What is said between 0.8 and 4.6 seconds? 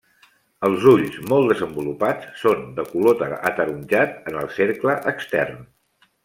ulls, molt desenvolupats, són de color ataronjat en el